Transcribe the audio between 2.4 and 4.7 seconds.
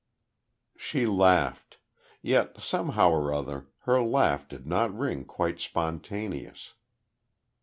somehow or other her laugh did